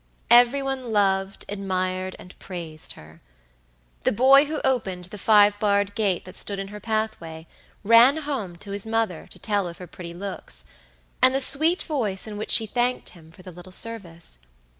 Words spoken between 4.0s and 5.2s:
The boy who opened the